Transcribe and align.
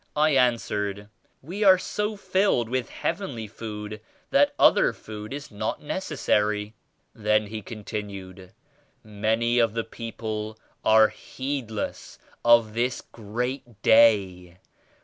I 0.15 0.31
answered, 0.31 1.09
"We 1.43 1.63
are 1.63 1.77
so 1.77 2.15
filled 2.17 2.69
with 2.69 2.89
Heavenly 2.89 3.45
Food 3.45 4.01
that 4.31 4.55
other 4.57 4.93
food 4.93 5.31
is 5.31 5.51
not 5.51 5.79
necessary." 5.79 6.73
Then 7.13 7.45
ht 7.49 7.63
continued, 7.67 8.51
"Many 9.03 9.59
of 9.59 9.75
the 9.75 9.83
people 9.83 10.57
are 10.83 11.09
heedless 11.09 12.17
of 12.43 12.73
this 12.73 13.01
Great 13.11 13.83
Day. 13.83 14.57